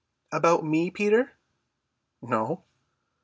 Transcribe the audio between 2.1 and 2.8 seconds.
"No."